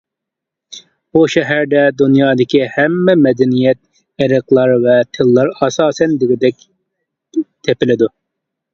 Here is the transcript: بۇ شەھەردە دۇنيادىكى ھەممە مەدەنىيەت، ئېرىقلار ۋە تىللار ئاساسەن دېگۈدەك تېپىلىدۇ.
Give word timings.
بۇ 1.17 1.21
شەھەردە 1.33 1.83
دۇنيادىكى 2.03 2.63
ھەممە 2.79 3.15
مەدەنىيەت، 3.27 3.81
ئېرىقلار 4.25 4.75
ۋە 4.89 4.99
تىللار 5.21 5.55
ئاساسەن 5.63 6.21
دېگۈدەك 6.25 6.69
تېپىلىدۇ. 7.43 8.15